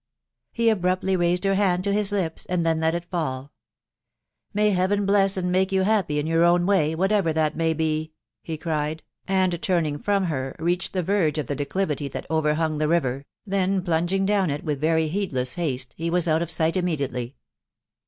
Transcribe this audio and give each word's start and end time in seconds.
He 0.51 0.69
abruptly 0.71 1.15
raised 1.15 1.43
her 1.43 1.53
hand 1.53 1.83
to 1.83 1.93
his 1.93 2.11
lips, 2.11 2.47
and 2.47 2.65
then 2.65 2.79
let 2.79 2.95
it 2.95 3.05
falL" 3.05 3.51
May 4.51 4.71
Heaven 4.71 5.05
bless 5.05 5.37
and 5.37 5.51
make 5.51 5.71
you 5.71 5.83
happy 5.83 6.17
in 6.17 6.25
your 6.25 6.43
own 6.43 6.65
way, 6.65 6.95
whatever 6.95 7.31
that 7.33 7.55
may 7.55 7.73
be]" 7.75 8.11
he 8.41 8.57
cried, 8.57 9.03
and 9.27 9.61
turning 9.61 9.99
from 9.99 10.23
her, 10.23 10.55
reached 10.57 10.93
the 10.93 11.03
verge 11.03 11.37
of 11.37 11.45
the 11.45 11.55
declivity 11.55 12.07
that 12.07 12.25
overhung 12.31 12.79
the 12.79 12.87
river, 12.87 13.27
then 13.45 13.79
plunging 13.83 14.25
down 14.25 14.49
it 14.49 14.63
with 14.63 14.81
very 14.81 15.07
heedless 15.07 15.53
haste, 15.53 15.93
he 15.95 16.09
was 16.09 16.27
out 16.27 16.41
of 16.41 16.49
sight 16.49 16.75
immediately. 16.75 17.35